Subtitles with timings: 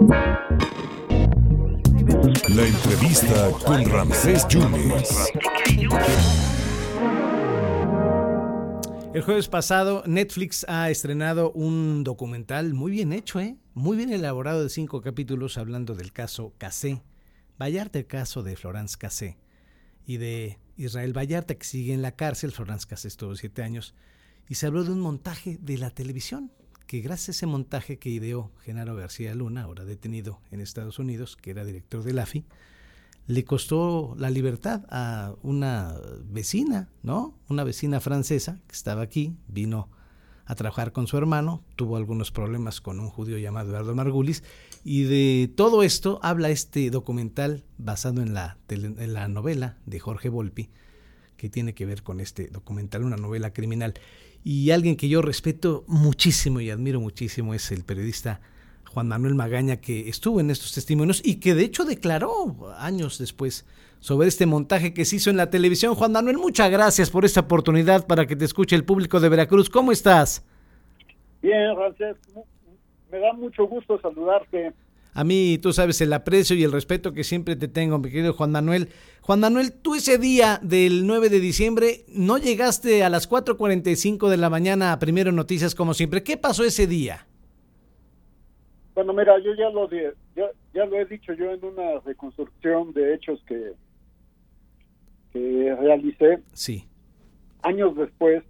[0.00, 0.14] La
[2.64, 5.32] entrevista con Ramsés Yunes.
[9.12, 13.56] El jueves pasado Netflix ha estrenado un documental muy bien hecho, ¿eh?
[13.74, 17.02] muy bien elaborado de cinco capítulos hablando del caso Cassé,
[17.60, 19.36] Vallarta, el caso de Florence Cassé
[20.06, 23.96] y de Israel Vallarta que sigue en la cárcel, Florence Cassé estuvo siete años,
[24.48, 26.52] y se habló de un montaje de la televisión,
[26.88, 31.36] que gracias a ese montaje que ideó Genaro García Luna, ahora detenido en Estados Unidos,
[31.36, 32.46] que era director del AFI,
[33.26, 35.94] le costó la libertad a una
[36.24, 37.34] vecina, ¿no?
[37.50, 39.90] Una vecina francesa que estaba aquí, vino
[40.46, 44.42] a trabajar con su hermano, tuvo algunos problemas con un judío llamado Eduardo Margulis,
[44.82, 50.30] y de todo esto habla este documental basado en la, en la novela de Jorge
[50.30, 50.70] Volpi,
[51.38, 53.94] que tiene que ver con este documental, una novela criminal.
[54.44, 58.40] Y alguien que yo respeto muchísimo y admiro muchísimo es el periodista
[58.92, 63.66] Juan Manuel Magaña, que estuvo en estos testimonios y que de hecho declaró años después
[64.00, 65.94] sobre este montaje que se hizo en la televisión.
[65.94, 69.70] Juan Manuel, muchas gracias por esta oportunidad para que te escuche el público de Veracruz.
[69.70, 70.44] ¿Cómo estás?
[71.40, 72.16] Bien, Rancés,
[73.10, 74.72] me da mucho gusto saludarte.
[75.18, 78.34] A mí, tú sabes, el aprecio y el respeto que siempre te tengo, mi querido
[78.34, 78.90] Juan Manuel.
[79.22, 84.36] Juan Manuel, tú ese día del 9 de diciembre no llegaste a las 4.45 de
[84.36, 86.22] la mañana a Primero Noticias como siempre.
[86.22, 87.26] ¿Qué pasó ese día?
[88.94, 90.12] Bueno, mira, yo ya lo, ya,
[90.72, 93.72] ya lo he dicho yo en una reconstrucción de hechos que,
[95.32, 96.44] que realicé.
[96.52, 96.86] Sí.
[97.62, 98.44] Años después,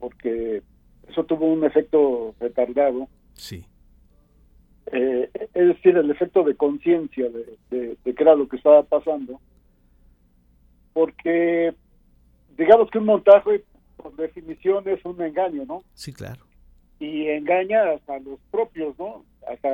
[0.00, 0.64] porque
[1.08, 3.06] eso tuvo un efecto retardado.
[3.34, 3.66] Sí.
[4.92, 8.82] Eh, es decir, el efecto de conciencia de, de, de qué era lo que estaba
[8.82, 9.40] pasando.
[10.92, 11.74] Porque,
[12.56, 13.64] digamos que un montaje,
[13.96, 15.82] por definición, es un engaño, ¿no?
[15.94, 16.44] Sí, claro.
[17.00, 19.24] Y engaña hasta los propios, ¿no?
[19.52, 19.68] hasta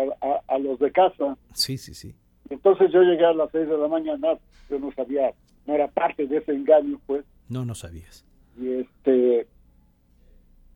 [0.48, 1.37] a, los de casa.
[1.53, 2.15] Sí, sí, sí.
[2.51, 4.39] Entonces yo llegué a las seis de la mañana,
[4.71, 5.33] yo no sabía,
[5.67, 7.25] no era parte de ese engaño, pues.
[7.49, 8.25] No, no sabías.
[8.59, 9.47] Y este,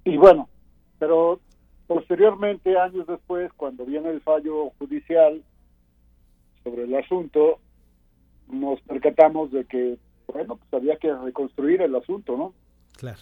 [0.04, 0.48] y bueno,
[0.98, 1.40] pero
[1.88, 5.42] posteriormente, años después, cuando viene el fallo judicial
[6.62, 7.58] sobre el asunto,
[8.48, 9.98] nos percatamos de que,
[10.32, 12.54] bueno, pues había que reconstruir el asunto, ¿no?
[12.96, 13.18] Claro.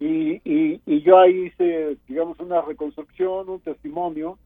[0.00, 4.38] Y, y, y yo ahí hice, digamos, una reconstrucción, un testimonio,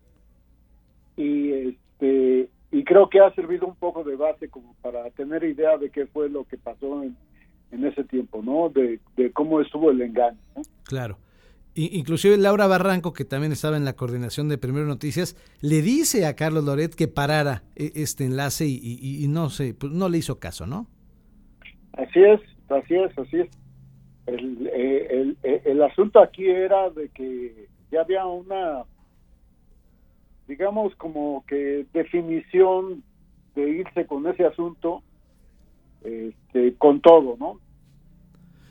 [1.16, 5.76] y este y creo que ha servido un poco de base como para tener idea
[5.76, 7.14] de qué fue lo que pasó en,
[7.70, 8.70] en ese tiempo, ¿no?
[8.70, 10.38] De, de cómo estuvo el engaño.
[10.56, 10.62] ¿no?
[10.84, 11.18] Claro.
[11.74, 16.36] Inclusive Laura Barranco, que también estaba en la coordinación de Primero Noticias, le dice a
[16.36, 20.66] Carlos Loret que parara e, este enlace y, no sé, pues no le hizo caso,
[20.66, 20.86] ¿no?
[21.94, 23.48] Así es, así es, así es.
[24.26, 28.84] El, el, el, el asunto aquí era de que ya había una
[30.52, 33.02] digamos, como que definición
[33.54, 35.02] de irse con ese asunto
[36.04, 37.60] este, con todo, ¿no?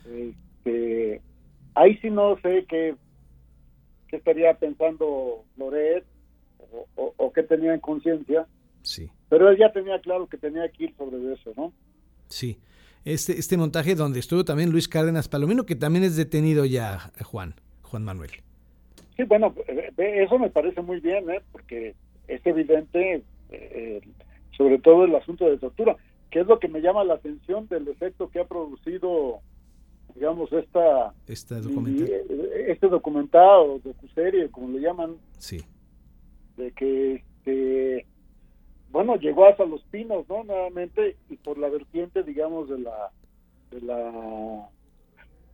[0.06, 1.20] Este,
[1.74, 2.94] ahí sí no sé qué,
[4.08, 6.04] qué estaría pensando Loret
[6.72, 8.46] o, o, o qué tenía en conciencia.
[8.82, 9.10] Sí.
[9.28, 11.72] Pero él ya tenía claro que tenía que ir sobre eso, ¿no?
[12.28, 12.58] Sí.
[13.04, 17.54] Este, este montaje donde estuvo también Luis Cárdenas Palomino, que también es detenido ya, Juan,
[17.82, 18.30] Juan Manuel.
[19.16, 19.54] Sí, bueno,
[19.96, 21.42] eso me parece muy bien, ¿eh?
[21.50, 21.94] porque
[22.28, 24.00] es evidente, eh,
[24.56, 25.96] sobre todo el asunto de tortura,
[26.30, 29.40] que es lo que me llama la atención del efecto que ha producido,
[30.14, 32.10] digamos, esta este documental,
[32.68, 35.60] este documental o docuserie, como le llaman, sí,
[36.56, 38.06] de que, este,
[38.90, 40.44] bueno, llegó hasta los pinos, ¿no?
[40.44, 43.10] Nuevamente y por la vertiente, digamos, de la
[43.70, 44.68] de la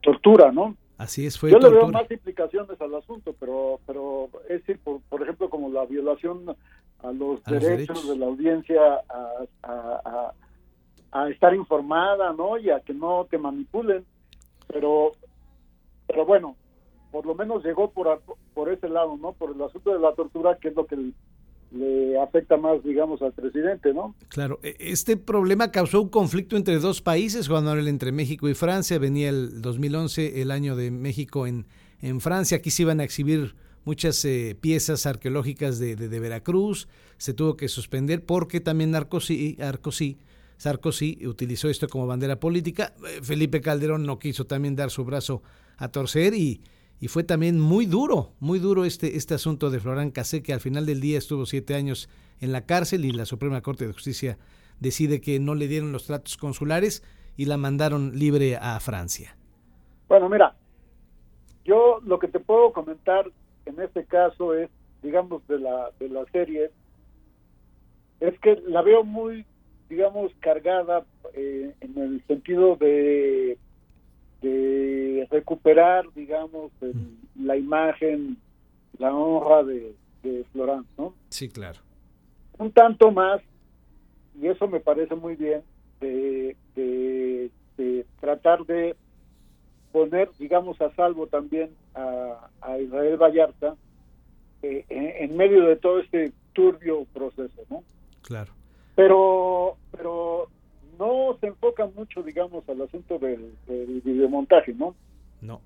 [0.02, 0.76] tortura, ¿no?
[0.96, 1.80] Así es, fue Yo tortura.
[1.82, 5.84] le veo más implicaciones al asunto, pero pero es decir, por, por ejemplo, como la
[5.86, 6.44] violación
[7.00, 7.69] a los, A los derechos,
[8.04, 8.08] derechos.
[8.08, 9.30] de la audiencia a,
[9.62, 10.32] a,
[11.12, 12.58] a, a estar informada, ¿no?
[12.58, 14.04] Y a que no te manipulen.
[14.68, 15.12] Pero
[16.06, 16.56] pero bueno,
[17.10, 18.22] por lo menos llegó por
[18.54, 19.32] por ese lado, ¿no?
[19.32, 20.96] Por el asunto de la tortura, que es lo que
[21.70, 24.14] le afecta más, digamos, al presidente, ¿no?
[24.28, 28.54] Claro, e- este problema causó un conflicto entre dos países, Juan Manuel, entre México y
[28.54, 28.98] Francia.
[28.98, 31.66] Venía el 2011, el año de México en,
[32.00, 32.56] en Francia.
[32.56, 33.54] Aquí se iban a exhibir
[33.84, 36.88] muchas eh, piezas arqueológicas de, de- Veracruz.
[37.19, 40.16] Se tuvo que suspender porque también Sarkozy, Sarkozy,
[40.58, 42.93] Sarkozy utilizó esto como bandera política.
[43.06, 45.43] Eh, Felipe Calderón no quiso también dar su brazo
[45.78, 46.60] a torcer y,
[47.00, 50.60] y fue también muy duro, muy duro este, este asunto de Florán Cassé, que al
[50.60, 52.10] final del día estuvo siete años
[52.40, 54.38] en la cárcel y la Suprema Corte de Justicia
[54.81, 57.02] decide que no le dieron los tratos consulares
[57.37, 59.37] y la mandaron libre a Francia.
[60.08, 60.56] Bueno, mira,
[61.64, 63.31] yo lo que te puedo comentar
[63.66, 64.70] en este caso es,
[65.02, 66.70] digamos, de la, de la serie,
[68.20, 69.44] es que la veo muy,
[69.88, 71.05] digamos, cargada
[71.35, 73.58] eh, en el sentido de,
[74.43, 76.73] de recuperar, digamos,
[77.38, 78.37] la imagen,
[78.99, 81.14] la honra de, de Florán, ¿no?
[81.31, 81.81] Sí, claro.
[82.58, 83.40] Un tanto más,
[84.40, 85.62] y eso me parece muy bien,
[86.00, 87.50] de, de,
[88.20, 88.96] tratar de
[89.93, 93.76] poner, digamos, a salvo también a, a Israel Vallarta
[94.62, 97.84] eh, en, medio de todo este turbio proceso, ¿no?
[98.23, 98.52] Claro.
[98.96, 99.77] Pero,
[102.08, 103.52] mucho, digamos, al asunto del,
[104.05, 104.94] videomontaje, ¿no?
[105.40, 105.60] No.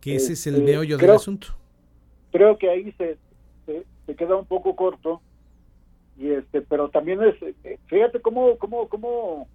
[0.00, 1.48] Que ese es el este, meollo del asunto.
[2.32, 3.16] Creo que ahí se,
[3.66, 5.20] se, queda un poco corto
[6.18, 9.48] y este, pero también es, eh, fíjate cómo, cómo, cómo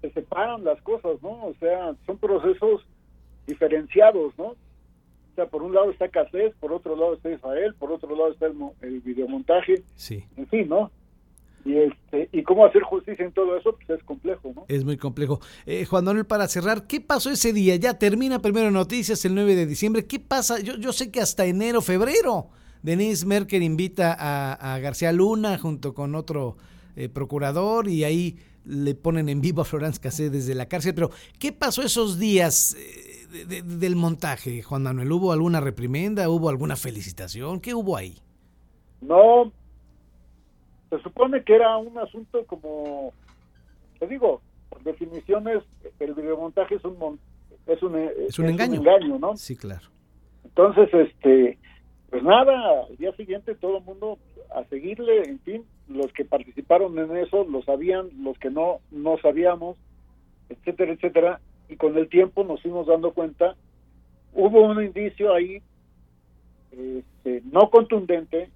[0.00, 1.46] se separan las cosas, ¿no?
[1.46, 2.82] O sea, son procesos
[3.46, 4.48] diferenciados, ¿no?
[4.48, 8.32] O sea, por un lado está Casés, por otro lado está Israel, por otro lado
[8.32, 10.24] está el, videomontaje, sí.
[10.36, 10.90] en fin, ¿no?
[11.66, 14.64] Y, este, y cómo hacer justicia en todo eso, pues es complejo, ¿no?
[14.68, 15.40] Es muy complejo.
[15.66, 17.74] Eh, Juan Manuel, para cerrar, ¿qué pasó ese día?
[17.74, 20.06] Ya termina primero Noticias el 9 de diciembre.
[20.06, 20.60] ¿Qué pasa?
[20.60, 22.50] Yo, yo sé que hasta enero, febrero,
[22.82, 26.56] Denise Merkel invita a, García Luna junto con otro
[26.94, 30.94] eh, procurador y ahí le ponen en vivo a Florence Cassé desde la cárcel.
[30.94, 31.10] Pero,
[31.40, 32.76] ¿qué pasó esos días?
[32.78, 33.16] Eh,
[33.64, 35.10] del montaje, Juan Manuel?
[35.10, 36.28] ¿Hubo alguna reprimenda?
[36.28, 37.60] ¿Hubo alguna felicitación?
[37.60, 38.18] ¿Qué hubo ahí?
[39.00, 39.52] No,
[40.90, 43.12] se supone que era un asunto como,
[43.98, 45.62] te digo, por definiciones,
[45.98, 47.18] el videomontaje es un,
[47.66, 49.18] es un, es un engaño.
[49.18, 49.36] ¿no?
[49.36, 49.88] Sí, claro.
[50.44, 51.58] Entonces, este,
[52.10, 54.18] pues nada, al día siguiente todo el mundo
[54.54, 59.18] a seguirle, en fin, los que participaron en eso lo sabían, los que no, no
[59.18, 59.76] sabíamos,
[60.48, 63.56] etcétera, etcétera y con el tiempo nos fuimos dando cuenta,
[64.32, 65.62] hubo un indicio ahí
[66.70, 68.50] este, no contundente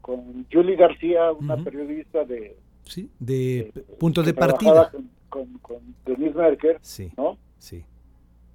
[0.00, 4.90] con Julie García, una periodista de, sí, de, punto de partida
[5.28, 7.38] con, con, Denise Merker, sí, ¿no?
[7.58, 7.84] Sí.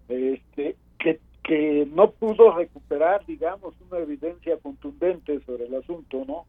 [0.08, 6.46] Este, que, que no pudo recuperar, digamos, una evidencia contundente sobre el asunto, ¿no?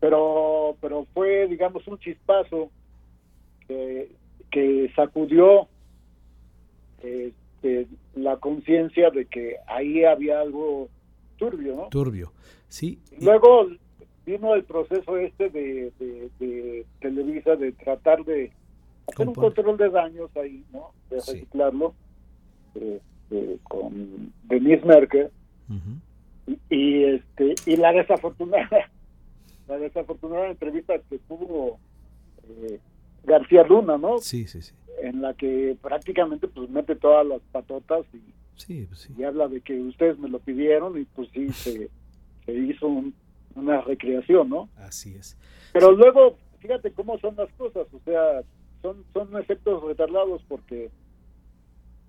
[0.00, 2.70] Pero, pero fue, digamos, un chispazo
[3.66, 4.10] que,
[4.50, 5.68] que sacudió
[7.02, 10.88] este, la conciencia de que ahí había algo
[11.36, 11.88] turbio, ¿no?
[11.88, 12.32] Turbio,
[12.68, 12.98] sí.
[13.20, 13.68] luego
[14.26, 18.52] vino el proceso este de, Televisa de tratar de
[19.06, 20.90] hacer un control de daños ahí, ¿no?
[21.08, 21.94] De reciclarlo
[22.74, 25.30] este, con Denise Merkel
[26.68, 28.90] y, este y la desafortunada
[29.68, 31.78] la desafortunada entrevista que tuvo
[32.48, 32.80] eh,
[33.24, 34.18] García Luna, ¿no?
[34.18, 34.72] Sí, sí, sí.
[35.02, 39.78] En la que prácticamente pues mete todas las patotas y, pues y habla de que
[39.80, 41.90] ustedes me lo pidieron y pues sí se,
[42.44, 42.88] se hizo
[43.56, 44.68] una recreación, ¿no?
[44.76, 45.36] Así es.
[45.72, 48.42] Pero luego, fíjate cómo son las cosas, o sea,
[48.82, 50.90] son, son efectos retardados porque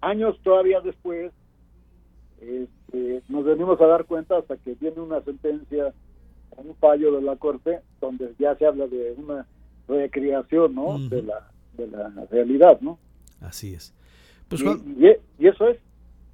[0.02, 1.32] años todavía después
[2.40, 5.94] este, nos venimos a dar cuenta hasta que viene una sentencia,
[6.58, 9.48] un fallo de la Corte, donde ya se habla de una
[9.88, 11.00] recreación, ¿no?
[11.00, 13.00] De la de la realidad, ¿no?
[13.40, 13.94] Así es.
[14.50, 15.78] Pues, y, eso es.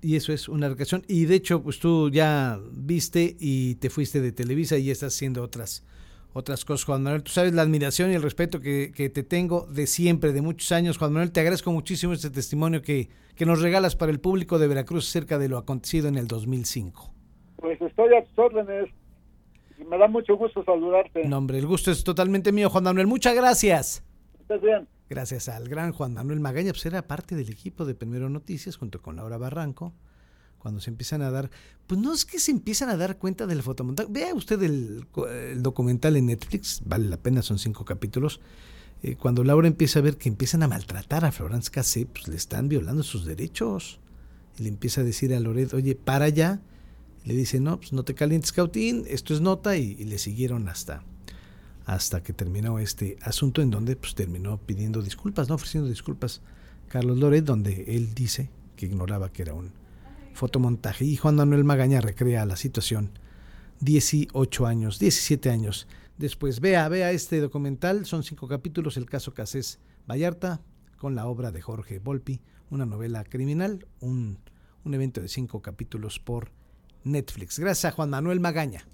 [0.03, 1.03] Y eso es una recreación.
[1.07, 5.41] Y de hecho, pues tú ya viste y te fuiste de Televisa y estás haciendo
[5.41, 5.85] otras
[6.33, 7.23] otras cosas, Juan Manuel.
[7.23, 10.97] Tú sabes la admiración y el respeto que, te tengo de siempre, de muchos años.
[10.97, 14.67] Juan Manuel, te agradezco muchísimo este testimonio que, que nos regalas para el público de
[14.67, 17.13] Veracruz acerca de lo acontecido en el 2005.
[17.57, 18.89] Pues estoy a tus órdenes
[19.79, 21.23] y me da mucho gusto saludarte.
[21.27, 23.07] No, hombre, el gusto es totalmente mío, Juan Manuel.
[23.07, 24.03] Muchas gracias.
[24.41, 28.29] Estás bien gracias al gran Juan Manuel Magaña, pues era parte del equipo de Primero
[28.29, 29.93] Noticias junto con Laura Barranco,
[30.57, 31.51] cuando se empiezan a dar,
[31.87, 34.09] pues no es que se empiezan a dar cuenta del fotomontaje.
[34.09, 35.05] Vea usted el,
[35.61, 38.39] documental en Netflix, vale la pena, son cinco capítulos.
[39.01, 42.37] Eh, cuando Laura empieza a ver que empiezan a maltratar a Florence Cassé, pues le
[42.37, 43.99] están violando sus derechos.
[44.57, 46.61] Y le empieza a decir a Loret, oye, para allá.
[47.25, 51.03] le dice, no, pues no te calientes, Cautín, esto es nota, y le siguieron hasta,
[51.85, 56.41] hasta que terminó este asunto en donde pues, terminó pidiendo disculpas, no ofreciendo disculpas
[56.87, 59.71] Carlos Loret, donde él dice que ignoraba que era un
[60.33, 61.05] fotomontaje.
[61.05, 63.11] Y Juan Manuel Magaña recrea la situación
[63.81, 65.87] 18 años, 17 años
[66.17, 66.59] después.
[66.59, 70.61] Vea, vea este documental, son cinco capítulos, el caso Casés Vallarta,
[70.97, 74.39] con la obra de Jorge Volpi, una novela criminal, un,
[74.83, 76.51] un evento de cinco capítulos por
[77.03, 77.59] Netflix.
[77.59, 78.85] Gracias a Juan Manuel Magaña.